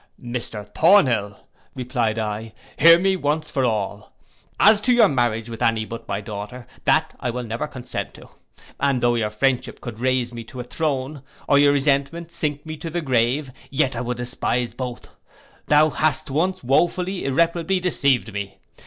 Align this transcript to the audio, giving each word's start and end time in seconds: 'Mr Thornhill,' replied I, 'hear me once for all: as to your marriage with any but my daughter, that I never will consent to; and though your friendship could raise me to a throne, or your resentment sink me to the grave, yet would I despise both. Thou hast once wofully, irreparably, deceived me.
'Mr 0.19 0.65
Thornhill,' 0.73 1.37
replied 1.75 2.17
I, 2.17 2.53
'hear 2.75 2.97
me 2.97 3.15
once 3.15 3.51
for 3.51 3.63
all: 3.63 4.11
as 4.59 4.81
to 4.81 4.93
your 4.93 5.07
marriage 5.07 5.47
with 5.47 5.61
any 5.61 5.85
but 5.85 6.07
my 6.07 6.19
daughter, 6.21 6.65
that 6.85 7.15
I 7.19 7.29
never 7.29 7.65
will 7.65 7.71
consent 7.71 8.15
to; 8.15 8.27
and 8.79 8.99
though 8.99 9.13
your 9.13 9.29
friendship 9.29 9.79
could 9.79 9.99
raise 9.99 10.33
me 10.33 10.43
to 10.45 10.59
a 10.59 10.63
throne, 10.63 11.21
or 11.47 11.59
your 11.59 11.71
resentment 11.73 12.31
sink 12.31 12.65
me 12.65 12.77
to 12.77 12.89
the 12.89 13.01
grave, 13.01 13.51
yet 13.69 13.93
would 14.03 14.17
I 14.17 14.23
despise 14.23 14.73
both. 14.73 15.07
Thou 15.67 15.91
hast 15.91 16.31
once 16.31 16.63
wofully, 16.63 17.23
irreparably, 17.23 17.79
deceived 17.79 18.33
me. 18.33 18.57